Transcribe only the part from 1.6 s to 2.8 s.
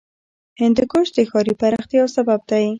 پراختیا یو سبب دی.